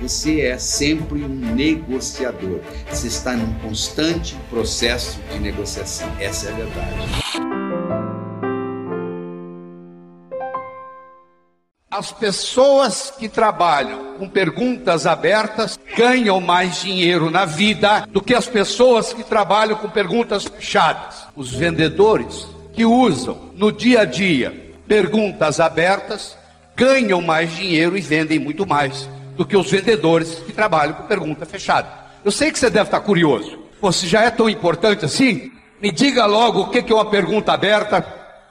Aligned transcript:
Você 0.00 0.40
é 0.40 0.58
sempre 0.58 1.22
um 1.22 1.28
negociador. 1.28 2.60
Você 2.90 3.06
está 3.06 3.34
num 3.34 3.54
constante 3.60 4.36
processo 4.50 5.20
de 5.32 5.38
negociação. 5.38 6.10
Essa 6.18 6.48
é 6.48 6.52
a 6.52 6.54
verdade. 6.56 7.54
As 11.90 12.10
pessoas 12.10 13.12
que 13.16 13.28
trabalham 13.28 14.18
com 14.18 14.28
perguntas 14.28 15.06
abertas 15.06 15.78
ganham 15.96 16.40
mais 16.40 16.82
dinheiro 16.82 17.30
na 17.30 17.44
vida 17.44 18.04
do 18.10 18.20
que 18.20 18.34
as 18.34 18.48
pessoas 18.48 19.12
que 19.12 19.22
trabalham 19.22 19.76
com 19.76 19.88
perguntas 19.88 20.44
fechadas. 20.44 21.28
Os 21.36 21.52
vendedores 21.52 22.48
que 22.72 22.84
usam 22.84 23.52
no 23.54 23.70
dia 23.70 24.00
a 24.00 24.04
dia 24.04 24.74
perguntas 24.88 25.60
abertas 25.60 26.36
ganham 26.74 27.22
mais 27.22 27.54
dinheiro 27.54 27.96
e 27.96 28.00
vendem 28.00 28.40
muito 28.40 28.66
mais 28.66 29.08
do 29.36 29.44
que 29.44 29.56
os 29.56 29.70
vendedores 29.70 30.36
que 30.36 30.52
trabalham 30.52 30.94
com 30.94 31.04
pergunta 31.04 31.44
fechada. 31.44 31.88
Eu 32.24 32.30
sei 32.30 32.50
que 32.50 32.58
você 32.58 32.70
deve 32.70 32.86
estar 32.86 33.00
curioso. 33.00 33.58
Se 33.92 34.06
já 34.06 34.22
é 34.22 34.30
tão 34.30 34.48
importante 34.48 35.04
assim, 35.04 35.52
me 35.80 35.92
diga 35.92 36.24
logo 36.24 36.62
o 36.62 36.70
que 36.70 36.90
é 36.90 36.94
uma 36.94 37.04
pergunta 37.04 37.52
aberta, 37.52 38.04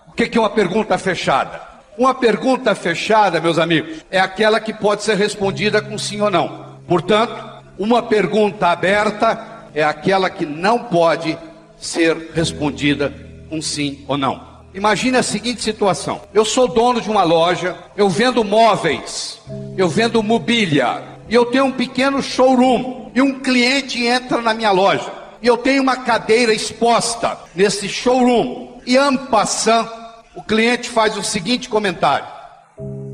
o 0.07 0.11
que 0.11 0.37
é 0.37 0.39
uma 0.39 0.49
pergunta 0.49 0.97
fechada. 0.97 1.59
Uma 1.97 2.13
pergunta 2.13 2.75
fechada, 2.75 3.41
meus 3.41 3.57
amigos, 3.57 4.05
é 4.11 4.19
aquela 4.19 4.59
que 4.59 4.73
pode 4.73 5.03
ser 5.03 5.15
respondida 5.15 5.81
com 5.81 5.97
sim 5.97 6.21
ou 6.21 6.29
não. 6.29 6.77
Portanto, 6.87 7.35
uma 7.77 8.03
pergunta 8.03 8.67
aberta 8.67 9.67
é 9.73 9.83
aquela 9.83 10.29
que 10.29 10.45
não 10.45 10.83
pode 10.83 11.37
ser 11.77 12.31
respondida 12.33 13.13
com 13.49 13.61
sim 13.61 14.05
ou 14.07 14.17
não. 14.17 14.52
Imagine 14.73 15.17
a 15.17 15.23
seguinte 15.23 15.61
situação: 15.61 16.21
eu 16.33 16.43
sou 16.43 16.67
dono 16.67 16.99
de 16.99 17.09
uma 17.09 17.23
loja, 17.23 17.77
eu 17.95 18.09
vendo 18.09 18.43
móveis, 18.43 19.39
eu 19.77 19.87
vendo 19.87 20.23
mobília, 20.23 21.03
e 21.29 21.35
eu 21.35 21.45
tenho 21.45 21.65
um 21.65 21.71
pequeno 21.71 22.21
showroom, 22.21 23.11
e 23.13 23.21
um 23.21 23.39
cliente 23.39 24.03
entra 24.03 24.41
na 24.41 24.53
minha 24.53 24.71
loja, 24.71 25.11
e 25.41 25.47
eu 25.47 25.57
tenho 25.57 25.83
uma 25.83 25.97
cadeira 25.97 26.53
exposta 26.53 27.37
nesse 27.55 27.87
showroom, 27.87 28.79
e 28.85 28.97
ampassando 28.97 29.91
o 30.35 30.41
cliente 30.41 30.89
faz 30.89 31.15
o 31.15 31.23
seguinte 31.23 31.69
comentário: 31.69 32.25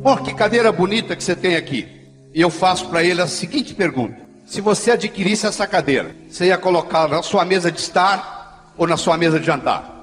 Oh, 0.03 0.15
que 0.15 0.33
cadeira 0.33 0.71
bonita 0.71 1.15
que 1.15 1.23
você 1.23 1.35
tem 1.35 1.55
aqui. 1.57 1.87
E 2.33 2.39
eu 2.39 2.49
faço 2.49 2.87
para 2.87 3.03
ele 3.03 3.21
a 3.21 3.27
seguinte 3.27 3.73
pergunta: 3.73 4.15
Se 4.45 4.61
você 4.61 4.91
adquirisse 4.91 5.45
essa 5.45 5.67
cadeira, 5.67 6.15
você 6.29 6.45
ia 6.45 6.57
colocar 6.57 7.09
na 7.09 7.21
sua 7.21 7.43
mesa 7.43 7.69
de 7.69 7.79
estar 7.79 8.73
ou 8.77 8.87
na 8.87 8.95
sua 8.95 9.17
mesa 9.17 9.39
de 9.39 9.45
jantar? 9.45 9.98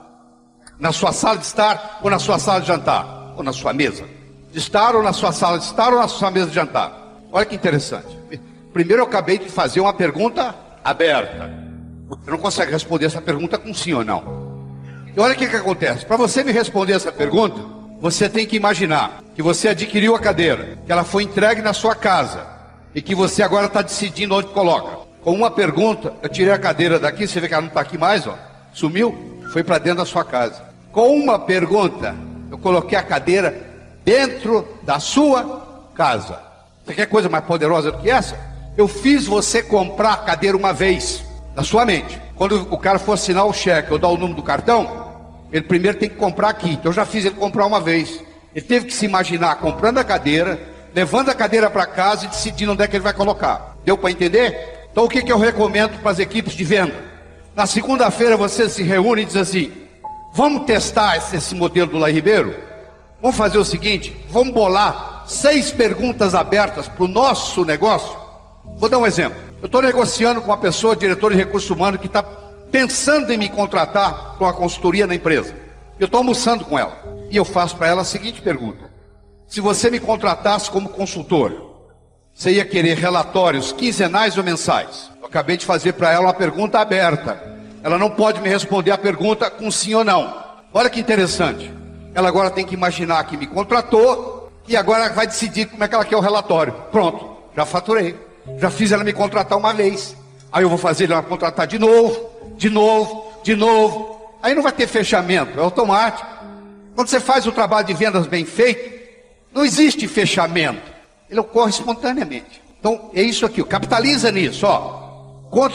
Na 0.79 0.93
sua 0.93 1.13
sala 1.13 1.39
de 1.39 1.45
estar 1.45 2.01
ou 2.03 2.11
na 2.11 2.19
sua 2.19 2.39
sala 2.39 2.61
de 2.61 2.67
jantar? 2.67 3.35
Ou 3.37 3.43
na 3.43 3.53
sua 3.53 3.73
mesa 3.73 4.17
de 4.57 4.61
estar 4.61 4.97
ou 4.97 5.03
na 5.03 5.13
sua 5.13 5.33
sala 5.33 5.59
de 5.59 5.65
estar 5.65 5.93
ou 5.93 6.01
na 6.01 6.09
sua 6.09 6.31
mesa 6.31 6.47
de 6.47 6.55
jantar? 6.55 6.91
Olha 7.31 7.45
que 7.45 7.55
interessante. 7.55 8.09
Primeiro 8.73 9.03
eu 9.03 9.07
acabei 9.07 9.37
de 9.37 9.51
fazer 9.51 9.81
uma 9.81 9.93
pergunta 9.93 10.55
aberta. 10.83 11.53
Você 12.09 12.31
não 12.31 12.39
consegue 12.39 12.73
responder 12.73 13.05
essa 13.05 13.21
pergunta 13.21 13.59
com 13.59 13.75
sim 13.75 13.93
ou 13.93 14.03
não. 14.03 14.47
E 15.15 15.21
olha 15.21 15.35
o 15.35 15.37
que, 15.37 15.47
que 15.47 15.57
acontece. 15.57 16.07
Para 16.07 16.17
você 16.17 16.43
me 16.43 16.53
responder 16.53 16.95
essa 16.95 17.13
pergunta, 17.13 17.61
você 18.01 18.31
tem 18.31 18.47
que 18.47 18.57
imaginar 18.57 19.23
que 19.35 19.43
você 19.43 19.69
adquiriu 19.69 20.15
a 20.15 20.19
cadeira, 20.19 20.79
que 20.87 20.93
ela 20.93 21.05
foi 21.05 21.25
entregue 21.25 21.61
na 21.61 21.75
sua 21.75 21.95
casa 21.95 22.47
e 22.95 23.03
que 23.03 23.15
você 23.15 23.43
agora 23.43 23.67
está 23.67 23.83
decidindo 23.83 24.35
onde 24.35 24.49
coloca. 24.49 25.07
Com 25.23 25.33
uma 25.33 25.51
pergunta, 25.51 26.15
eu 26.23 26.31
tirei 26.31 26.53
a 26.55 26.59
cadeira 26.59 26.99
daqui, 26.99 27.27
você 27.27 27.41
vê 27.41 27.49
que 27.49 27.53
ela 27.53 27.61
não 27.61 27.69
está 27.69 27.83
aqui 27.83 27.99
mais, 27.99 28.27
ó. 28.27 28.39
Sumiu, 28.73 29.43
foi 29.53 29.63
para 29.63 29.77
dentro 29.77 29.99
da 29.99 30.07
sua 30.07 30.25
casa. 30.25 30.63
Com 30.97 31.15
uma 31.15 31.39
pergunta, 31.39 32.17
eu 32.51 32.57
coloquei 32.57 32.97
a 32.97 33.03
cadeira 33.03 33.55
dentro 34.03 34.67
da 34.83 34.99
sua 34.99 35.91
casa. 35.95 36.41
Você 36.83 36.95
quer 36.95 37.05
coisa 37.05 37.29
mais 37.29 37.45
poderosa 37.45 37.93
do 37.93 37.99
que 37.99 38.09
essa? 38.09 38.35
Eu 38.79 38.89
fiz 38.89 39.27
você 39.27 39.63
comprar 39.63 40.15
a 40.15 40.17
cadeira 40.17 40.57
uma 40.57 40.73
vez, 40.73 41.23
na 41.55 41.63
sua 41.63 41.85
mente. 41.85 42.19
Quando 42.35 42.67
o 42.73 42.79
cara 42.79 42.99
for 42.99 43.13
assinar 43.13 43.45
o 43.45 43.53
cheque 43.53 43.93
ou 43.93 43.99
dar 43.99 44.09
o 44.09 44.17
número 44.17 44.37
do 44.37 44.43
cartão, 44.43 45.13
ele 45.53 45.67
primeiro 45.67 45.99
tem 45.99 46.09
que 46.09 46.17
comprar 46.17 46.49
aqui. 46.49 46.71
Então 46.71 46.89
eu 46.89 46.95
já 46.95 47.05
fiz 47.05 47.27
ele 47.27 47.35
comprar 47.35 47.67
uma 47.67 47.79
vez. 47.79 48.25
Ele 48.55 48.65
teve 48.65 48.87
que 48.87 48.95
se 48.95 49.05
imaginar 49.05 49.57
comprando 49.57 49.99
a 49.99 50.05
cadeira, 50.05 50.59
levando 50.95 51.29
a 51.29 51.35
cadeira 51.35 51.69
para 51.69 51.85
casa 51.85 52.25
e 52.25 52.29
decidindo 52.29 52.73
onde 52.73 52.83
é 52.83 52.89
que 52.89 52.97
ele 52.97 53.05
vai 53.05 53.13
colocar. 53.13 53.77
Deu 53.85 53.99
para 53.99 54.11
entender? 54.11 54.89
Então 54.91 55.05
o 55.05 55.11
que, 55.11 55.21
que 55.21 55.31
eu 55.31 55.39
recomendo 55.39 56.01
para 56.01 56.13
as 56.13 56.19
equipes 56.19 56.55
de 56.55 56.65
venda? 56.65 56.95
Na 57.55 57.67
segunda-feira 57.67 58.35
você 58.35 58.67
se 58.67 58.83
reúne 58.83 59.21
e 59.21 59.27
diz 59.27 59.37
assim: 59.37 59.86
vamos 60.37 60.67
testar 60.67 61.17
esse, 61.17 61.35
esse 61.35 61.55
modelo 61.55 61.91
do 61.93 61.99
Lai 61.99 62.13
Ribeiro? 62.13 62.55
Vamos 63.21 63.37
fazer 63.37 63.57
o 63.57 63.65
seguinte: 63.65 64.15
vamos 64.29 64.53
bolar 64.53 65.25
seis 65.27 65.71
perguntas 65.73 66.35
abertas 66.35 66.87
para 66.87 67.05
o 67.05 67.09
nosso 67.09 67.65
negócio? 67.65 68.15
Vou 68.77 68.89
dar 68.89 68.99
um 68.99 69.07
exemplo. 69.07 69.39
Eu 69.63 69.67
estou 69.67 69.81
negociando 69.81 70.43
com 70.43 70.51
uma 70.51 70.59
pessoa, 70.59 70.95
diretor 70.95 71.33
de 71.33 71.39
recursos 71.39 71.71
humanos, 71.71 71.99
que 71.99 72.07
está 72.07 72.23
pensando 72.23 73.33
em 73.33 73.39
me 73.39 73.49
contratar 73.49 74.37
com 74.37 74.45
a 74.45 74.53
consultoria 74.53 75.07
na 75.07 75.15
empresa. 75.15 75.55
Eu 75.99 76.05
estou 76.05 76.19
almoçando 76.19 76.65
com 76.65 76.79
ela. 76.79 76.95
E 77.31 77.37
eu 77.37 77.45
faço 77.45 77.75
para 77.77 77.89
ela 77.89 78.03
a 78.03 78.05
seguinte 78.05 78.43
pergunta: 78.43 78.91
Se 79.49 79.63
você 79.63 79.91
me 79.91 79.99
contratasse 79.99 80.71
como 80.71 80.91
consultor, 80.91 81.75
você 82.35 82.53
ia 82.53 82.65
querer 82.67 82.99
relatórios 82.99 83.73
quinzenais 83.73 84.37
ou 84.37 84.45
mensais? 84.45 85.11
Eu 85.19 85.27
acabei 85.27 85.57
de 85.57 85.65
fazer 85.65 85.95
para 85.95 86.13
ela 86.13 86.27
uma 86.27 86.35
pergunta 86.35 86.79
aberta. 86.79 87.56
Ela 87.87 87.99
não 87.99 88.11
pode 88.11 88.41
me 88.41 88.49
responder 88.49 88.91
a 88.91 88.99
pergunta 88.99 89.49
com 89.49 89.71
sim 89.71 89.95
ou 89.95 90.05
não. 90.05 90.45
Olha 90.75 90.91
que 90.91 90.99
interessante. 90.99 91.73
Ela 92.13 92.29
agora 92.29 92.51
tem 92.51 92.67
que 92.67 92.75
imaginar 92.75 93.23
que 93.25 93.37
me 93.37 93.47
contratou 93.47 94.51
e 94.67 94.77
agora 94.77 95.09
vai 95.11 95.27
decidir 95.27 95.67
como 95.67 95.85
é 95.85 95.89
que 95.89 95.95
ela 95.95 96.05
quer 96.05 96.17
o 96.17 96.21
relatório. 96.21 96.75
Pronto, 96.91 97.37
já 97.57 97.65
faturei. 97.65 98.17
Já 98.59 98.71
fiz 98.71 98.91
ela 98.91 99.05
me 99.05 99.13
contratar 99.13 99.57
uma 99.57 99.73
vez. 99.73 100.17
Aí 100.51 100.65
eu 100.65 100.69
vou 100.69 100.79
fazer 100.79 101.11
ela 101.11 101.23
contratar 101.23 101.67
de 101.69 101.79
novo 101.79 102.37
de 102.57 102.71
novo, 102.71 103.33
de 103.43 103.55
novo. 103.55 104.17
Aí 104.43 104.55
não 104.55 104.63
vai 104.63 104.73
ter 104.73 104.87
fechamento, 104.87 105.59
é 105.59 105.63
automático. 105.63 106.27
Quando 106.95 107.09
você 107.09 107.21
faz 107.21 107.47
o 107.47 107.53
trabalho 107.53 107.87
de 107.87 107.95
vendas 107.95 108.27
bem 108.27 108.45
feito, 108.45 108.97
não 109.53 109.65
existe 109.65 110.09
fechamento. 110.09 110.93
Ele 111.29 111.41
ocorre 111.41 111.71
espontaneamente. 111.71 112.63
Então, 112.79 113.11
é 113.15 113.23
isso 113.23 113.45
aqui, 113.45 113.63
capitaliza 113.65 114.31
nisso, 114.31 114.67
ó. 114.67 114.96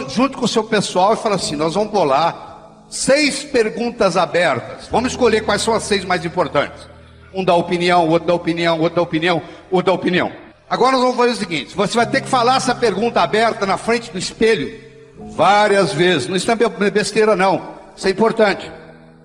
Junto 0.10 0.38
com 0.38 0.46
o 0.46 0.48
seu 0.48 0.64
pessoal 0.64 1.14
e 1.14 1.18
fala 1.18 1.36
assim: 1.36 1.56
nós 1.56 1.74
vamos 1.74 1.92
bolar 1.92 2.52
seis 2.90 3.44
perguntas 3.44 4.18
abertas. 4.18 4.88
Vamos 4.90 5.12
escolher 5.12 5.42
quais 5.42 5.62
são 5.62 5.74
as 5.74 5.84
seis 5.84 6.06
mais 6.06 6.24
importantes. 6.26 6.90
Um 7.34 7.44
dá 7.44 7.56
opinião, 7.56 8.08
outro 8.10 8.28
dá 8.28 8.34
opinião, 8.34 8.80
outro 8.80 8.98
dá 8.98 9.02
opinião, 9.02 9.42
outro 9.72 9.92
dá 9.92 9.94
opinião. 9.94 10.32
Agora 10.70 10.94
nós 10.94 11.02
vamos 11.02 11.18
fazer 11.18 11.32
o 11.32 11.36
seguinte: 11.36 11.76
você 11.76 11.96
vai 11.96 12.06
ter 12.06 12.22
que 12.22 12.28
falar 12.28 12.58
essa 12.58 12.76
pergunta 12.76 13.22
aberta 13.22 13.66
na 13.66 13.78
frente 13.78 14.12
do 14.12 14.20
espelho 14.20 14.92
várias 15.18 15.94
vezes. 15.94 16.28
Não 16.28 16.36
está 16.36 16.56
besteira, 16.56 17.36
não. 17.36 17.80
Isso 17.96 18.08
é 18.08 18.12
importante. 18.12 18.72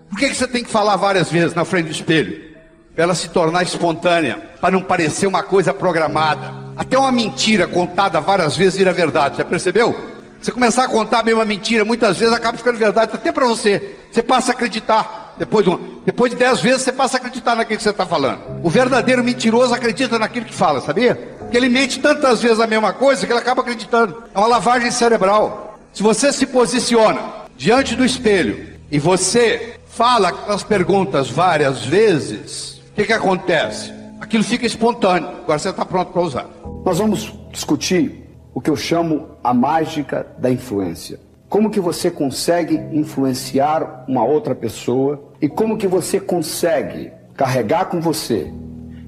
Por 0.08 0.18
que, 0.18 0.28
que 0.28 0.34
você 0.34 0.46
tem 0.46 0.62
que 0.62 0.70
falar 0.70 0.96
várias 0.96 1.30
vezes 1.30 1.54
na 1.54 1.64
frente 1.64 1.86
do 1.86 1.92
espelho? 1.92 2.46
Para 2.94 3.04
ela 3.04 3.14
se 3.14 3.28
tornar 3.28 3.62
espontânea, 3.62 4.40
para 4.60 4.70
não 4.70 4.82
parecer 4.82 5.26
uma 5.26 5.42
coisa 5.42 5.74
programada. 5.74 6.54
Até 6.76 6.96
uma 6.96 7.12
mentira 7.12 7.66
contada 7.66 8.20
várias 8.20 8.56
vezes 8.56 8.78
vira 8.78 8.92
verdade. 8.92 9.38
Já 9.38 9.44
percebeu? 9.44 10.15
Você 10.46 10.52
começar 10.52 10.84
a 10.84 10.88
contar 10.88 11.18
a 11.18 11.22
mesma 11.24 11.44
mentira, 11.44 11.84
muitas 11.84 12.18
vezes 12.18 12.32
acaba 12.32 12.56
ficando 12.56 12.78
verdade 12.78 13.10
até 13.12 13.32
para 13.32 13.44
você. 13.46 13.96
Você 14.12 14.22
passa 14.22 14.52
a 14.52 14.54
acreditar. 14.54 15.34
Depois 15.36 15.64
de, 15.64 15.70
uma, 15.70 15.80
depois 16.04 16.30
de 16.30 16.38
dez 16.38 16.60
vezes, 16.60 16.82
você 16.82 16.92
passa 16.92 17.16
a 17.16 17.18
acreditar 17.18 17.56
naquilo 17.56 17.78
que 17.78 17.82
você 17.82 17.90
está 17.90 18.06
falando. 18.06 18.42
O 18.62 18.70
verdadeiro 18.70 19.24
mentiroso 19.24 19.74
acredita 19.74 20.20
naquilo 20.20 20.46
que 20.46 20.54
fala, 20.54 20.80
sabia? 20.80 21.16
Porque 21.40 21.56
ele 21.56 21.68
mente 21.68 21.98
tantas 21.98 22.40
vezes 22.42 22.60
a 22.60 22.66
mesma 22.68 22.92
coisa 22.92 23.26
que 23.26 23.32
ele 23.32 23.40
acaba 23.40 23.62
acreditando. 23.62 24.22
É 24.32 24.38
uma 24.38 24.46
lavagem 24.46 24.88
cerebral. 24.92 25.80
Se 25.92 26.00
você 26.00 26.32
se 26.32 26.46
posiciona 26.46 27.18
diante 27.56 27.96
do 27.96 28.04
espelho 28.04 28.68
e 28.88 29.00
você 29.00 29.80
fala 29.88 30.32
as 30.46 30.62
perguntas 30.62 31.28
várias 31.28 31.84
vezes, 31.84 32.80
o 32.92 32.94
que, 32.94 33.06
que 33.06 33.12
acontece? 33.12 33.92
Aquilo 34.20 34.44
fica 34.44 34.64
espontâneo. 34.64 35.28
Agora 35.42 35.58
você 35.58 35.70
está 35.70 35.84
pronto 35.84 36.12
para 36.12 36.22
usar. 36.22 36.46
Nós 36.84 36.98
vamos 36.98 37.34
discutir 37.50 38.25
o 38.56 38.60
que 38.62 38.70
eu 38.70 38.76
chamo 38.76 39.32
a 39.44 39.52
mágica 39.52 40.26
da 40.38 40.50
influência. 40.50 41.20
Como 41.46 41.68
que 41.68 41.78
você 41.78 42.10
consegue 42.10 42.74
influenciar 42.90 44.06
uma 44.08 44.24
outra 44.24 44.54
pessoa 44.54 45.22
e 45.42 45.46
como 45.46 45.76
que 45.76 45.86
você 45.86 46.18
consegue 46.18 47.12
carregar 47.34 47.90
com 47.90 48.00
você 48.00 48.50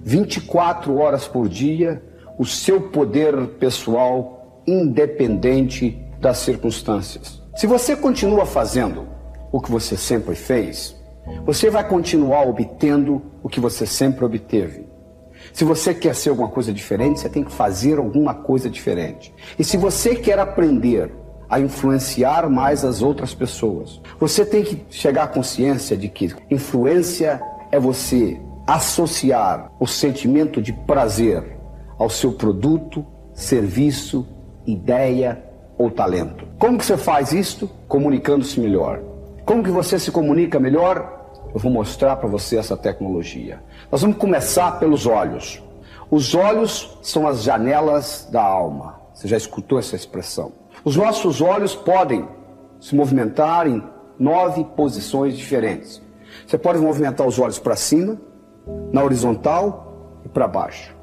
24 0.02 0.94
horas 0.98 1.26
por 1.26 1.48
dia 1.48 2.02
o 2.38 2.44
seu 2.44 2.90
poder 2.90 3.34
pessoal 3.58 4.62
independente 4.66 5.98
das 6.20 6.36
circunstâncias. 6.36 7.42
Se 7.56 7.66
você 7.66 7.96
continua 7.96 8.44
fazendo 8.44 9.08
o 9.50 9.62
que 9.62 9.70
você 9.70 9.96
sempre 9.96 10.34
fez, 10.34 10.94
você 11.46 11.70
vai 11.70 11.88
continuar 11.88 12.46
obtendo 12.46 13.22
o 13.42 13.48
que 13.48 13.60
você 13.60 13.86
sempre 13.86 14.26
obteve. 14.26 14.87
Se 15.58 15.64
você 15.64 15.92
quer 15.92 16.14
ser 16.14 16.28
alguma 16.28 16.46
coisa 16.46 16.72
diferente, 16.72 17.18
você 17.18 17.28
tem 17.28 17.42
que 17.42 17.50
fazer 17.50 17.98
alguma 17.98 18.32
coisa 18.32 18.70
diferente. 18.70 19.34
E 19.58 19.64
se 19.64 19.76
você 19.76 20.14
quer 20.14 20.38
aprender 20.38 21.12
a 21.50 21.58
influenciar 21.58 22.48
mais 22.48 22.84
as 22.84 23.02
outras 23.02 23.34
pessoas, 23.34 24.00
você 24.20 24.46
tem 24.46 24.62
que 24.62 24.86
chegar 24.88 25.24
à 25.24 25.26
consciência 25.26 25.96
de 25.96 26.08
que 26.08 26.32
influência 26.48 27.42
é 27.72 27.80
você 27.80 28.40
associar 28.68 29.72
o 29.80 29.86
sentimento 29.88 30.62
de 30.62 30.72
prazer 30.72 31.58
ao 31.98 32.08
seu 32.08 32.34
produto, 32.34 33.04
serviço, 33.34 34.24
ideia 34.64 35.42
ou 35.76 35.90
talento. 35.90 36.46
Como 36.56 36.78
que 36.78 36.86
você 36.86 36.96
faz 36.96 37.32
isto? 37.32 37.68
Comunicando-se 37.88 38.60
melhor. 38.60 39.00
Como 39.44 39.64
que 39.64 39.70
você 39.70 39.98
se 39.98 40.12
comunica 40.12 40.60
melhor? 40.60 41.17
Eu 41.54 41.60
vou 41.60 41.70
mostrar 41.70 42.16
para 42.16 42.28
você 42.28 42.56
essa 42.56 42.76
tecnologia. 42.76 43.62
Nós 43.90 44.02
vamos 44.02 44.18
começar 44.18 44.78
pelos 44.78 45.06
olhos. 45.06 45.62
Os 46.10 46.34
olhos 46.34 46.98
são 47.02 47.26
as 47.26 47.42
janelas 47.42 48.28
da 48.30 48.42
alma. 48.42 49.00
Você 49.14 49.28
já 49.28 49.36
escutou 49.36 49.78
essa 49.78 49.96
expressão? 49.96 50.52
Os 50.84 50.96
nossos 50.96 51.40
olhos 51.40 51.74
podem 51.74 52.28
se 52.80 52.94
movimentar 52.94 53.66
em 53.66 53.82
nove 54.18 54.64
posições 54.76 55.36
diferentes. 55.36 56.02
Você 56.46 56.58
pode 56.58 56.78
movimentar 56.78 57.26
os 57.26 57.38
olhos 57.38 57.58
para 57.58 57.76
cima, 57.76 58.18
na 58.92 59.02
horizontal 59.02 60.20
e 60.24 60.28
para 60.28 60.46
baixo. 60.46 60.94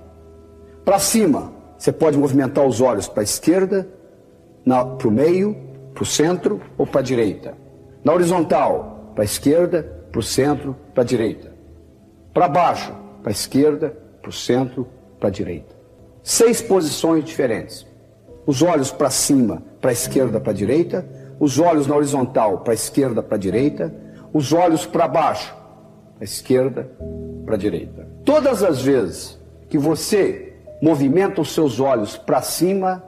Para 0.83 0.99
cima, 0.99 1.51
você 1.77 1.91
pode 1.91 2.17
movimentar 2.17 2.65
os 2.65 2.79
olhos 2.79 3.07
para 3.07 3.21
a 3.21 3.23
esquerda, 3.23 3.87
para 4.63 5.07
o 5.07 5.11
meio, 5.11 5.55
para 5.93 6.03
o 6.03 6.05
centro 6.05 6.61
ou 6.77 6.85
para 6.85 7.01
a 7.01 7.03
direita. 7.03 7.55
Na 8.03 8.13
horizontal, 8.13 9.11
para 9.13 9.23
a 9.23 9.25
esquerda, 9.25 9.94
para 10.15 10.21
o 10.21 10.23
centro, 10.23 10.77
para 10.93 11.03
a 11.03 11.05
direita. 11.05 11.51
Para 12.33 12.47
baixo, 12.47 12.93
para 13.21 13.31
a 13.31 13.33
esquerda, 13.33 13.93
para 14.21 14.29
o 14.29 14.31
centro, 14.31 14.87
para 15.19 15.27
a 15.27 15.31
direita. 15.31 15.75
Seis 16.23 16.61
posições 16.61 17.25
diferentes. 17.25 17.85
Os 18.45 18.61
olhos 18.61 18.93
para 18.93 19.09
cima, 19.09 19.61
para 19.81 19.89
a 19.89 19.93
esquerda, 19.93 20.39
para 20.39 20.51
a 20.51 20.55
direita. 20.55 21.05
Os 21.37 21.59
olhos 21.59 21.85
na 21.85 21.97
horizontal, 21.97 22.59
para 22.59 22.71
a 22.71 22.73
esquerda, 22.73 23.21
para 23.21 23.35
a 23.35 23.37
direita. 23.37 23.93
Os 24.31 24.53
olhos 24.53 24.85
para 24.85 25.05
baixo, 25.05 25.53
para 25.53 26.21
a 26.21 26.23
esquerda, 26.23 26.89
para 27.45 27.55
a 27.55 27.57
direita. 27.57 28.07
Todas 28.23 28.63
as 28.63 28.81
vezes 28.81 29.37
que 29.67 29.77
você 29.77 30.53
movimenta 30.81 31.41
os 31.41 31.53
seus 31.53 31.81
olhos 31.81 32.15
para 32.15 32.41
cima, 32.41 33.03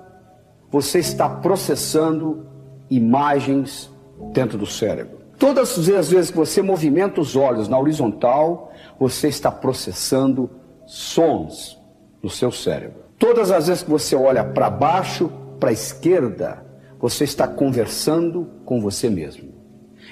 você 0.70 1.00
está 1.00 1.30
processando 1.30 2.46
imagens 2.90 3.90
dentro 4.34 4.58
do 4.58 4.66
cérebro. 4.66 5.17
Todas 5.48 5.80
as 5.88 6.10
vezes 6.10 6.30
que 6.30 6.36
você 6.36 6.62
movimenta 6.62 7.22
os 7.22 7.38
olhos 7.38 7.70
na 7.70 7.80
horizontal, 7.80 8.70
você 9.00 9.30
está 9.30 9.50
processando 9.50 10.50
sons 10.86 11.82
no 12.22 12.30
seu 12.30 12.52
cérebro. 12.52 13.06
Todas 13.18 13.50
as 13.50 13.68
vezes 13.68 13.82
que 13.82 13.90
você 13.90 14.14
olha 14.14 14.44
para 14.44 14.70
baixo, 14.70 15.32
para 15.58 15.70
a 15.70 15.72
esquerda, 15.72 16.62
você 17.00 17.24
está 17.24 17.48
conversando 17.48 18.46
com 18.66 18.82
você 18.82 19.10
mesmo. 19.10 19.54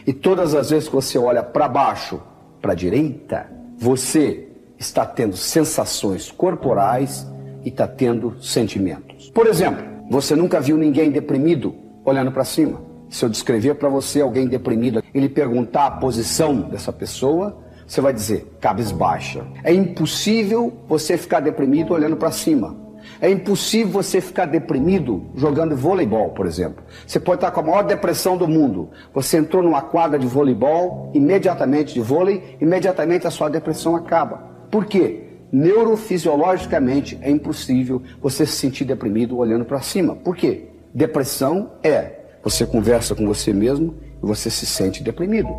E 0.07 0.13
todas 0.13 0.55
as 0.55 0.69
vezes 0.69 0.87
que 0.87 0.95
você 0.95 1.17
olha 1.17 1.43
para 1.43 1.67
baixo, 1.67 2.21
para 2.61 2.71
a 2.71 2.75
direita, 2.75 3.51
você 3.77 4.47
está 4.79 5.05
tendo 5.05 5.35
sensações 5.35 6.31
corporais 6.31 7.27
e 7.61 7.67
está 7.67 7.85
tendo 7.85 8.41
sentimentos. 8.41 9.31
Por 9.31 9.47
exemplo, 9.47 9.83
você 10.09 10.33
nunca 10.33 10.61
viu 10.61 10.77
ninguém 10.77 11.11
deprimido 11.11 11.75
olhando 12.05 12.31
para 12.31 12.45
cima. 12.45 12.84
Se 13.10 13.24
eu 13.24 13.30
descrever 13.30 13.75
para 13.75 13.90
você 13.90 14.22
alguém 14.22 14.48
deprimido 14.48 15.04
e 15.13 15.19
lhe 15.19 15.30
perguntar 15.30 15.86
a 15.86 15.92
posição 15.92 16.62
dessa 16.62 16.92
pessoa, 16.92 17.57
você 17.88 18.02
vai 18.02 18.13
dizer 18.13 18.57
cabisbaixa. 18.60 19.46
É 19.63 19.74
impossível 19.74 20.74
você 20.88 21.18
ficar 21.18 21.40
deprimido 21.40 21.94
olhando 21.94 22.18
para 22.18 22.31
cima. 22.31 22.86
É 23.22 23.30
impossível 23.30 23.92
você 23.92 24.19
ficar 24.19 24.46
deprimido 24.46 25.28
jogando 25.36 25.75
voleibol, 25.75 26.31
por 26.31 26.46
exemplo. 26.48 26.84
Você 27.06 27.19
pode 27.19 27.38
estar 27.38 27.52
com 27.52 27.60
a 27.60 27.63
maior 27.63 27.84
depressão 27.84 28.36
do 28.36 28.48
mundo. 28.48 28.90
Você 29.13 29.38
entrou 29.38 29.62
numa 29.62 29.81
quadra 29.81 30.18
de 30.18 30.28
voleibol, 30.28 31.12
imediatamente 31.13 31.94
de 31.94 32.02
vôlei, 32.02 32.57
imediatamente 32.60 33.28
a 33.28 33.31
sua 33.31 33.50
depressão 33.50 33.96
acaba. 33.96 34.38
Por 34.72 34.86
quê? 34.86 35.22
Neurofisiologicamente 35.52 37.18
é 37.22 37.30
impossível 37.30 38.02
você 38.22 38.46
se 38.46 38.54
sentir 38.54 38.84
deprimido 38.84 39.38
olhando 39.38 39.63
para 39.63 39.80
cima. 39.81 40.16
Por 40.16 40.36
quê? 40.36 40.69
Depressão 40.94 41.72
é 41.84 42.25
você 42.45 42.63
conversa 42.63 43.15
com 43.15 43.25
você 43.25 43.51
mesmo 43.51 43.95
e 44.21 44.25
você 44.25 44.51
se 44.51 44.68
sente 44.68 45.01
deprimido. 45.01 45.50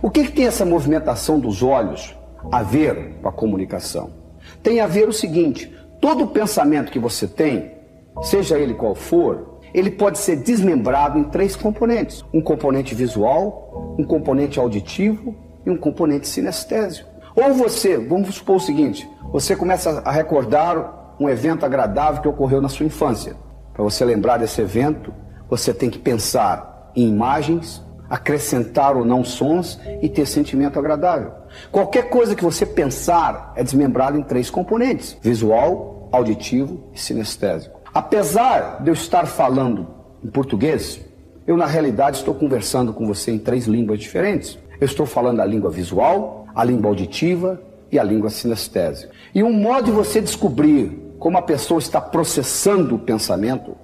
O 0.00 0.10
que, 0.10 0.24
que 0.24 0.32
tem 0.32 0.46
essa 0.46 0.64
movimentação 0.64 1.38
dos 1.38 1.62
olhos 1.62 2.16
a 2.50 2.62
ver 2.62 3.16
com 3.20 3.28
a 3.28 3.32
comunicação? 3.32 4.10
Tem 4.62 4.80
a 4.80 4.86
ver 4.86 5.06
o 5.06 5.12
seguinte: 5.12 5.70
todo 6.00 6.28
pensamento 6.28 6.90
que 6.90 6.98
você 6.98 7.28
tem, 7.28 7.72
seja 8.22 8.58
ele 8.58 8.72
qual 8.72 8.94
for, 8.94 9.60
ele 9.74 9.90
pode 9.90 10.18
ser 10.18 10.36
desmembrado 10.36 11.18
em 11.18 11.24
três 11.24 11.54
componentes: 11.54 12.24
um 12.32 12.40
componente 12.40 12.94
visual, 12.94 13.94
um 13.98 14.04
componente 14.04 14.58
auditivo 14.58 15.36
e 15.66 15.70
um 15.70 15.76
componente 15.76 16.26
sinestésico. 16.26 17.10
Ou 17.36 17.52
você, 17.52 17.98
vamos 17.98 18.34
supor 18.34 18.56
o 18.56 18.60
seguinte: 18.60 19.06
você 19.30 19.54
começa 19.54 20.00
a 20.06 20.10
recordar 20.10 21.14
um 21.20 21.28
evento 21.28 21.66
agradável 21.66 22.22
que 22.22 22.28
ocorreu 22.28 22.62
na 22.62 22.68
sua 22.70 22.86
infância. 22.86 23.36
Para 23.74 23.84
você 23.84 24.06
lembrar 24.06 24.38
desse 24.38 24.62
evento, 24.62 25.12
você 25.50 25.74
tem 25.74 25.90
que 25.90 25.98
pensar 25.98 26.92
em 26.94 27.08
imagens, 27.08 27.82
acrescentar 28.08 28.96
ou 28.96 29.04
não 29.04 29.24
sons 29.24 29.78
e 30.00 30.08
ter 30.08 30.26
sentimento 30.26 30.78
agradável. 30.78 31.32
Qualquer 31.70 32.08
coisa 32.08 32.34
que 32.34 32.44
você 32.44 32.64
pensar 32.64 33.52
é 33.56 33.64
desmembrado 33.64 34.16
em 34.16 34.22
três 34.22 34.48
componentes: 34.48 35.16
visual, 35.20 36.08
auditivo 36.12 36.84
e 36.94 37.00
sinestésico. 37.00 37.80
Apesar 37.92 38.82
de 38.82 38.90
eu 38.90 38.94
estar 38.94 39.26
falando 39.26 39.88
em 40.22 40.28
português, 40.28 41.00
eu 41.46 41.56
na 41.56 41.66
realidade 41.66 42.18
estou 42.18 42.34
conversando 42.34 42.92
com 42.92 43.06
você 43.06 43.32
em 43.32 43.38
três 43.38 43.66
línguas 43.66 43.98
diferentes. 43.98 44.56
Eu 44.80 44.86
estou 44.86 45.04
falando 45.04 45.40
a 45.40 45.44
língua 45.44 45.70
visual, 45.70 46.46
a 46.54 46.64
língua 46.64 46.88
auditiva 46.88 47.60
e 47.90 47.98
a 47.98 48.04
língua 48.04 48.30
sinestésica. 48.30 49.12
E 49.34 49.42
um 49.42 49.52
modo 49.52 49.86
de 49.86 49.90
você 49.90 50.20
descobrir 50.20 51.14
como 51.18 51.36
a 51.36 51.42
pessoa 51.42 51.78
está 51.78 52.00
processando 52.00 52.94
o 52.94 52.98
pensamento 52.98 53.76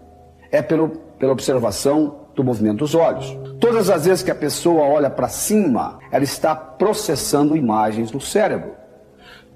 é 0.50 0.62
pelo, 0.62 1.05
pela 1.18 1.32
observação 1.32 2.26
do 2.34 2.44
movimento 2.44 2.78
dos 2.78 2.94
olhos. 2.94 3.36
Todas 3.58 3.88
as 3.88 4.04
vezes 4.04 4.22
que 4.22 4.30
a 4.30 4.34
pessoa 4.34 4.82
olha 4.82 5.08
para 5.08 5.28
cima, 5.28 5.98
ela 6.12 6.24
está 6.24 6.54
processando 6.54 7.56
imagens 7.56 8.12
no 8.12 8.20
cérebro. 8.20 8.72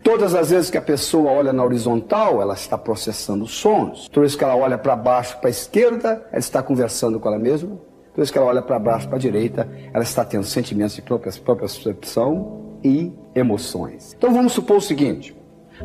Todas 0.02 0.34
as 0.34 0.50
vezes 0.50 0.70
que 0.70 0.78
a 0.78 0.82
pessoa 0.82 1.30
olha 1.30 1.52
na 1.52 1.62
horizontal, 1.62 2.40
ela 2.40 2.54
está 2.54 2.78
processando 2.78 3.46
sons. 3.46 4.08
Todas 4.08 4.16
as 4.16 4.22
vezes 4.22 4.36
que 4.36 4.44
ela 4.44 4.56
olha 4.56 4.78
para 4.78 4.96
baixo, 4.96 5.38
para 5.38 5.48
a 5.48 5.50
esquerda, 5.50 6.26
ela 6.30 6.38
está 6.38 6.62
conversando 6.62 7.20
com 7.20 7.28
ela 7.28 7.38
mesma. 7.38 7.68
Todas 7.68 8.10
as 8.12 8.16
vezes 8.16 8.30
que 8.30 8.38
ela 8.38 8.46
olha 8.46 8.62
para 8.62 8.78
baixo, 8.78 9.06
para 9.06 9.16
a 9.16 9.20
direita, 9.20 9.68
ela 9.92 10.02
está 10.02 10.24
tendo 10.24 10.44
sentimentos 10.44 10.94
de 10.94 11.02
própria, 11.02 11.30
própria 11.44 11.68
percepção 11.68 12.78
e 12.82 13.12
emoções. 13.34 14.14
Então 14.16 14.32
vamos 14.32 14.52
supor 14.52 14.78
o 14.78 14.80
seguinte: 14.80 15.36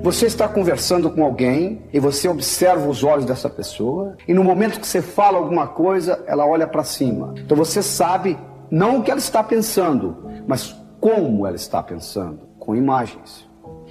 você 0.02 0.26
está 0.26 0.48
conversando 0.48 1.10
com 1.10 1.24
alguém 1.24 1.84
e 1.92 2.00
você 2.00 2.28
observa 2.28 2.88
os 2.88 3.04
olhos 3.04 3.26
dessa 3.26 3.50
pessoa, 3.50 4.18
e 4.28 4.34
no 4.34 4.44
momento 4.44 4.80
que 4.80 4.88
você 4.88 5.02
fala 5.02 5.38
alguma 5.38 5.68
coisa, 5.68 6.24
ela 6.28 6.46
olha 6.46 6.68
para 6.68 6.84
cima. 6.84 7.34
Então 7.38 7.58
você 7.58 7.82
sabe 7.82 8.38
não 8.70 9.00
o 9.00 9.04
que 9.04 9.12
ela 9.12 9.20
está 9.20 9.44
pensando, 9.44 10.18
mas 10.48 10.76
como 11.00 11.46
ela 11.46 11.56
está 11.56 11.82
pensando, 11.82 12.40
com 12.60 12.76
imagens. 12.76 13.48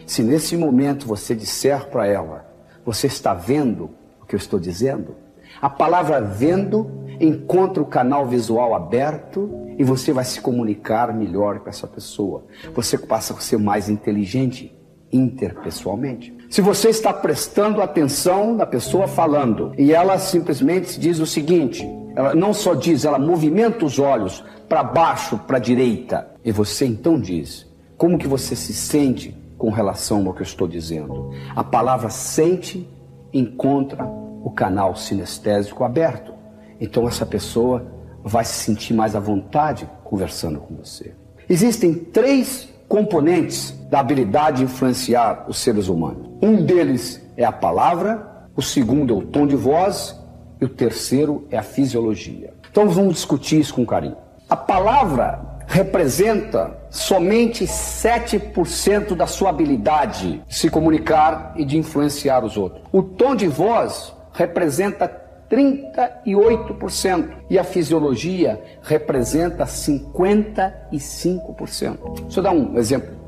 Se 0.07 0.23
nesse 0.23 0.57
momento 0.57 1.07
você 1.07 1.35
disser 1.35 1.89
para 1.89 2.07
ela, 2.07 2.45
você 2.85 3.07
está 3.07 3.33
vendo 3.33 3.91
o 4.21 4.27
que 4.27 4.35
eu 4.35 4.39
estou 4.39 4.61
dizendo? 4.61 5.17
A 5.61 5.71
palavra 5.71 6.21
vendo 6.21 6.91
encontra 7.21 7.83
o 7.83 7.87
canal 7.87 8.27
visual 8.27 8.75
aberto 8.75 9.49
e 9.79 9.85
você 9.85 10.13
vai 10.13 10.25
se 10.25 10.41
comunicar 10.41 11.15
melhor 11.15 11.61
com 11.61 11.69
essa 11.69 11.87
pessoa. 11.87 12.45
Você 12.75 12.99
passa 12.99 13.33
a 13.33 13.41
ser 13.41 13.59
mais 13.59 13.89
inteligente 13.89 14.77
interpessoalmente. 15.15 16.35
Se 16.51 16.61
você 16.61 16.89
está 16.89 17.13
prestando 17.13 17.81
atenção 17.81 18.55
na 18.55 18.67
pessoa 18.67 19.07
falando 19.07 19.73
e 19.79 19.93
ela 19.93 20.19
simplesmente 20.19 20.99
diz 20.99 21.21
o 21.21 21.27
seguinte, 21.27 21.89
ela 22.17 22.35
não 22.35 22.53
só 22.53 22.75
diz, 22.75 23.05
ela 23.05 23.19
movimenta 23.19 23.85
os 23.85 23.99
olhos 24.01 24.45
para 24.69 24.83
baixo, 24.83 25.39
para 25.39 25.59
a 25.59 25.61
direita, 25.61 26.29
e 26.45 26.51
você 26.51 26.85
então 26.85 27.19
diz: 27.19 27.67
como 27.97 28.19
que 28.19 28.27
você 28.27 28.57
se 28.57 28.73
sente 28.73 29.37
com 29.57 29.71
relação 29.71 30.27
ao 30.27 30.35
que 30.35 30.41
eu 30.41 30.47
estou 30.47 30.67
dizendo? 30.67 31.31
A 31.55 31.63
palavra 31.63 32.11
sente 32.11 32.89
encontra 33.33 34.05
o 34.05 34.51
canal 34.51 34.97
sinestésico 34.97 35.85
aberto. 35.85 36.35
Então 36.81 37.07
essa 37.07 37.25
pessoa 37.25 37.87
vai 38.23 38.45
se 38.45 38.65
sentir 38.65 38.95
mais 38.95 39.15
à 39.15 39.21
vontade 39.21 39.89
conversando 40.03 40.59
com 40.59 40.75
você. 40.75 41.15
Existem 41.49 41.95
três 41.95 42.74
componentes 42.89 43.75
da 43.91 44.01
habilidade 44.01 44.59
de 44.59 44.65
influenciar 44.65 45.47
os 45.49 45.59
seres 45.59 45.89
humanos. 45.89 46.29
Um 46.43 46.65
deles 46.65 47.21
é 47.37 47.45
a 47.45 47.53
palavra, 47.53 48.49
o 48.57 48.63
segundo 48.63 49.15
é 49.15 49.17
o 49.17 49.23
tom 49.23 49.47
de 49.47 49.57
voz 49.57 50.19
e 50.61 50.65
o 50.65 50.69
terceiro 50.69 51.47
é 51.51 51.59
a 51.59 51.63
fisiologia. 51.63 52.53
Então 52.71 52.89
vamos 52.89 53.15
discutir 53.15 53.61
isso 53.61 53.75
com 53.75 53.85
carinho. 53.87 54.17
A 54.49 54.57
palavra 54.57 55.55
representa 55.67 56.77
somente 56.91 57.65
7% 57.65 59.17
da 59.17 59.27
sua 59.27 59.51
habilidade 59.51 60.43
de 60.47 60.55
se 60.55 60.69
comunicar 60.69 61.55
e 61.57 61.65
de 61.65 61.79
influenciar 61.79 62.45
os 62.45 62.57
outros. 62.57 62.83
O 62.93 63.03
tom 63.03 63.35
de 63.35 63.49
voz 63.49 64.13
representa 64.33 65.09
38% 65.51 67.31
e 67.51 67.59
a 67.59 67.65
fisiologia 67.65 68.63
representa 68.83 69.65
55%. 69.65 72.23
Deixa 72.23 72.41
eu 72.41 72.43
dar 72.43 72.53
um 72.53 72.79
exemplo 72.79 73.25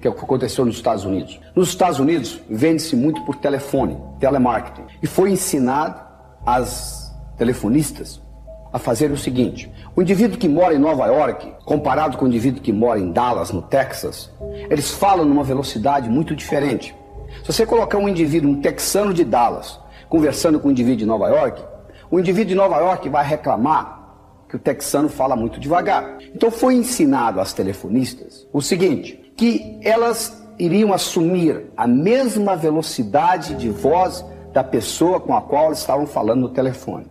que 0.00 0.08
aconteceu 0.08 0.64
nos 0.64 0.76
Estados 0.76 1.04
Unidos. 1.04 1.38
Nos 1.54 1.68
Estados 1.68 1.98
Unidos, 1.98 2.40
vende-se 2.48 2.96
muito 2.96 3.22
por 3.22 3.36
telefone, 3.36 3.98
telemarketing. 4.18 4.84
E 5.02 5.06
foi 5.06 5.30
ensinado 5.30 6.00
as 6.44 7.14
telefonistas 7.36 8.20
a 8.72 8.78
fazer 8.78 9.10
o 9.10 9.16
seguinte: 9.16 9.70
o 9.94 10.02
indivíduo 10.02 10.38
que 10.38 10.48
mora 10.48 10.74
em 10.74 10.78
Nova 10.78 11.06
York, 11.06 11.52
comparado 11.64 12.16
com 12.16 12.24
o 12.24 12.28
indivíduo 12.28 12.62
que 12.62 12.72
mora 12.72 12.98
em 12.98 13.10
Dallas, 13.10 13.50
no 13.50 13.62
Texas, 13.62 14.30
eles 14.70 14.90
falam 14.90 15.24
numa 15.24 15.44
velocidade 15.44 16.08
muito 16.08 16.34
diferente. 16.34 16.94
Se 17.44 17.52
você 17.52 17.64
colocar 17.64 17.98
um 17.98 18.08
indivíduo, 18.08 18.50
um 18.50 18.60
texano 18.60 19.14
de 19.14 19.24
Dallas, 19.24 19.78
conversando 20.10 20.58
com 20.58 20.68
um 20.68 20.70
indivíduo 20.72 20.98
de 20.98 21.06
Nova 21.06 21.28
York, 21.28 21.64
o 22.10 22.18
indivíduo 22.18 22.48
de 22.48 22.54
Nova 22.56 22.76
York 22.78 23.08
vai 23.08 23.24
reclamar 23.24 23.98
que 24.48 24.56
o 24.56 24.58
texano 24.58 25.08
fala 25.08 25.36
muito 25.36 25.60
devagar. 25.60 26.18
Então 26.34 26.50
foi 26.50 26.74
ensinado 26.74 27.40
às 27.40 27.52
telefonistas 27.52 28.46
o 28.52 28.60
seguinte, 28.60 29.32
que 29.36 29.80
elas 29.82 30.36
iriam 30.58 30.92
assumir 30.92 31.70
a 31.76 31.86
mesma 31.86 32.56
velocidade 32.56 33.54
de 33.54 33.70
voz 33.70 34.24
da 34.52 34.64
pessoa 34.64 35.20
com 35.20 35.34
a 35.34 35.40
qual 35.40 35.72
estavam 35.72 36.06
falando 36.06 36.40
no 36.40 36.48
telefone. 36.48 37.06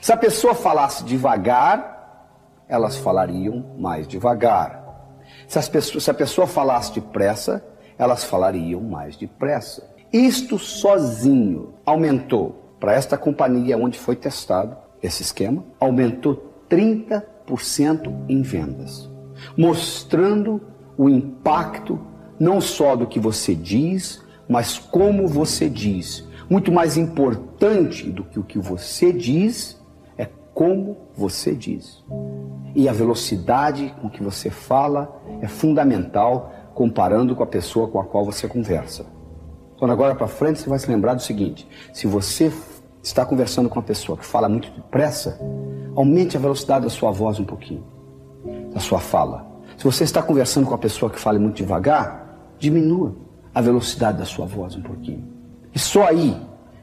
Se 0.00 0.10
a 0.10 0.16
pessoa 0.16 0.54
falasse 0.54 1.04
devagar, 1.04 2.64
elas 2.66 2.96
falariam 2.96 3.76
mais 3.78 4.08
devagar. 4.08 4.82
Se, 5.46 5.70
pessoas, 5.70 6.04
se 6.04 6.10
a 6.10 6.14
pessoa 6.14 6.46
falasse 6.46 6.94
depressa, 6.94 7.62
elas 7.98 8.24
falariam 8.24 8.80
mais 8.80 9.14
depressa. 9.14 9.93
Isto 10.14 10.60
sozinho 10.60 11.74
aumentou 11.84 12.76
para 12.78 12.92
esta 12.92 13.18
companhia 13.18 13.76
onde 13.76 13.98
foi 13.98 14.14
testado 14.14 14.76
esse 15.02 15.22
esquema, 15.22 15.64
aumentou 15.80 16.54
30% 16.70 18.14
em 18.28 18.40
vendas, 18.40 19.10
mostrando 19.58 20.60
o 20.96 21.08
impacto 21.08 21.98
não 22.38 22.60
só 22.60 22.94
do 22.94 23.08
que 23.08 23.18
você 23.18 23.56
diz, 23.56 24.22
mas 24.48 24.78
como 24.78 25.26
você 25.26 25.68
diz. 25.68 26.24
Muito 26.48 26.70
mais 26.70 26.96
importante 26.96 28.08
do 28.08 28.22
que 28.22 28.38
o 28.38 28.44
que 28.44 28.60
você 28.60 29.12
diz 29.12 29.82
é 30.16 30.28
como 30.54 30.96
você 31.16 31.56
diz. 31.56 32.04
E 32.72 32.88
a 32.88 32.92
velocidade 32.92 33.92
com 34.00 34.08
que 34.08 34.22
você 34.22 34.48
fala 34.48 35.20
é 35.42 35.48
fundamental 35.48 36.52
comparando 36.72 37.34
com 37.34 37.42
a 37.42 37.48
pessoa 37.48 37.88
com 37.88 37.98
a 37.98 38.04
qual 38.04 38.24
você 38.24 38.46
conversa. 38.46 39.04
Quando 39.78 39.90
agora 39.90 40.14
para 40.14 40.26
frente 40.26 40.60
você 40.60 40.68
vai 40.68 40.78
se 40.78 40.90
lembrar 40.90 41.14
do 41.14 41.22
seguinte: 41.22 41.68
se 41.92 42.06
você 42.06 42.52
está 43.02 43.24
conversando 43.24 43.68
com 43.68 43.78
uma 43.78 43.84
pessoa 43.84 44.16
que 44.16 44.24
fala 44.24 44.48
muito 44.48 44.70
depressa, 44.70 45.38
aumente 45.94 46.36
a 46.36 46.40
velocidade 46.40 46.84
da 46.84 46.90
sua 46.90 47.10
voz 47.10 47.38
um 47.38 47.44
pouquinho, 47.44 47.84
da 48.72 48.80
sua 48.80 49.00
fala. 49.00 49.46
Se 49.76 49.84
você 49.84 50.04
está 50.04 50.22
conversando 50.22 50.64
com 50.64 50.70
uma 50.70 50.78
pessoa 50.78 51.10
que 51.10 51.18
fala 51.18 51.38
muito 51.38 51.56
devagar, 51.56 52.54
diminua 52.58 53.14
a 53.54 53.60
velocidade 53.60 54.18
da 54.18 54.24
sua 54.24 54.46
voz 54.46 54.76
um 54.76 54.82
pouquinho. 54.82 55.24
E 55.74 55.78
só 55.78 56.06
aí 56.06 56.36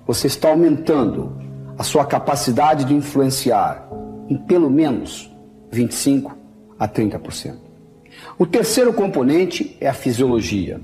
você 0.06 0.28
está 0.28 0.50
aumentando 0.50 1.38
a 1.78 1.84
sua 1.84 2.06
capacidade 2.06 2.86
de 2.86 2.94
influenciar 2.94 3.88
em 4.30 4.38
pelo 4.38 4.70
menos 4.70 5.32
25 5.72 6.38
a 6.78 6.88
30%. 6.88 7.56
O 8.38 8.46
terceiro 8.46 8.94
componente 8.94 9.78
é 9.80 9.88
a 9.88 9.94
fisiologia. 9.94 10.80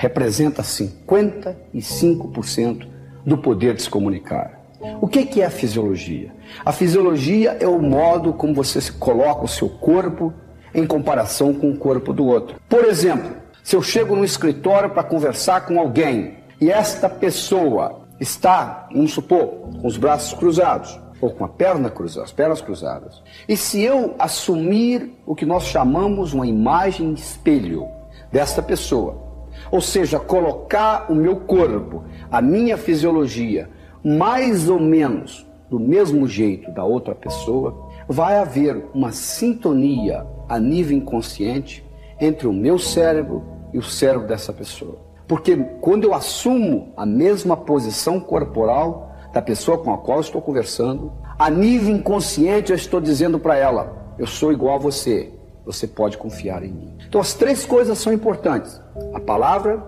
Representa 0.00 0.62
55% 0.62 2.88
do 3.26 3.36
poder 3.36 3.74
de 3.74 3.82
se 3.82 3.90
comunicar. 3.90 4.58
O 4.98 5.06
que 5.06 5.42
é 5.42 5.44
a 5.44 5.50
fisiologia? 5.50 6.32
A 6.64 6.72
fisiologia 6.72 7.58
é 7.60 7.68
o 7.68 7.78
modo 7.78 8.32
como 8.32 8.54
você 8.54 8.80
coloca 8.92 9.44
o 9.44 9.48
seu 9.48 9.68
corpo 9.68 10.32
em 10.74 10.86
comparação 10.86 11.52
com 11.52 11.70
o 11.70 11.76
corpo 11.76 12.14
do 12.14 12.24
outro. 12.24 12.58
Por 12.66 12.86
exemplo, 12.86 13.30
se 13.62 13.76
eu 13.76 13.82
chego 13.82 14.16
no 14.16 14.24
escritório 14.24 14.88
para 14.88 15.02
conversar 15.02 15.66
com 15.66 15.78
alguém 15.78 16.38
e 16.58 16.70
esta 16.70 17.06
pessoa 17.06 18.06
está, 18.18 18.88
vamos 18.90 19.12
supor, 19.12 19.48
com 19.82 19.86
os 19.86 19.98
braços 19.98 20.32
cruzados 20.32 20.98
ou 21.20 21.28
com 21.28 21.44
a 21.44 21.48
perna 21.48 21.90
cruzada, 21.90 22.24
as 22.24 22.32
pernas 22.32 22.62
cruzadas, 22.62 23.22
e 23.46 23.54
se 23.54 23.82
eu 23.82 24.14
assumir 24.18 25.12
o 25.26 25.34
que 25.34 25.44
nós 25.44 25.64
chamamos 25.64 26.32
uma 26.32 26.46
imagem 26.46 27.12
espelho 27.12 27.86
desta 28.32 28.62
pessoa, 28.62 29.28
ou 29.70 29.80
seja, 29.80 30.18
colocar 30.18 31.10
o 31.10 31.14
meu 31.14 31.36
corpo, 31.36 32.04
a 32.30 32.40
minha 32.42 32.76
fisiologia 32.76 33.68
mais 34.02 34.68
ou 34.68 34.80
menos 34.80 35.46
do 35.68 35.78
mesmo 35.78 36.26
jeito 36.26 36.70
da 36.72 36.84
outra 36.84 37.14
pessoa, 37.14 37.88
vai 38.08 38.38
haver 38.38 38.86
uma 38.92 39.12
sintonia 39.12 40.26
a 40.48 40.58
nível 40.58 40.96
inconsciente 40.96 41.84
entre 42.20 42.48
o 42.48 42.52
meu 42.52 42.78
cérebro 42.78 43.44
e 43.72 43.78
o 43.78 43.82
cérebro 43.82 44.26
dessa 44.26 44.52
pessoa. 44.52 44.98
Porque 45.28 45.56
quando 45.80 46.04
eu 46.04 46.12
assumo 46.12 46.92
a 46.96 47.06
mesma 47.06 47.56
posição 47.56 48.18
corporal 48.18 49.14
da 49.32 49.40
pessoa 49.40 49.78
com 49.78 49.94
a 49.94 49.98
qual 49.98 50.20
estou 50.20 50.42
conversando, 50.42 51.12
a 51.38 51.48
nível 51.48 51.94
inconsciente 51.94 52.72
eu 52.72 52.76
estou 52.76 53.00
dizendo 53.00 53.38
para 53.38 53.56
ela: 53.56 54.14
eu 54.18 54.26
sou 54.26 54.52
igual 54.52 54.74
a 54.74 54.78
você, 54.78 55.30
você 55.64 55.86
pode 55.86 56.18
confiar 56.18 56.62
em 56.62 56.72
mim. 56.72 56.96
Então 57.08 57.20
as 57.20 57.34
três 57.34 57.64
coisas 57.64 57.98
são 57.98 58.12
importantes: 58.12 58.80
a 59.14 59.20
palavra, 59.20 59.82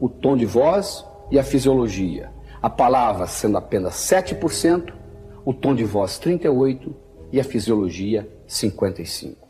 o 0.00 0.08
tom 0.08 0.36
de 0.36 0.46
voz 0.46 1.04
e 1.30 1.38
a 1.38 1.42
fisiologia 1.42 2.30
a 2.62 2.68
palavra 2.68 3.26
sendo 3.26 3.56
apenas 3.56 3.94
7%, 3.94 4.92
o 5.44 5.54
tom 5.54 5.74
de 5.74 5.84
voz 5.84 6.20
38% 6.20 6.92
e 7.32 7.40
a 7.40 7.44
fisiologia 7.44 8.28
55%. 8.48 9.47